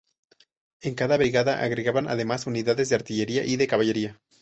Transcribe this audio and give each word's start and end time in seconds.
En 0.81 0.95
cada 0.95 1.15
brigada 1.15 1.59
agregaban 1.61 2.07
además, 2.07 2.47
unidades 2.47 2.89
de 2.89 2.95
artillería 2.95 3.45
y 3.45 3.55
de 3.55 3.67
caballería. 3.67 4.19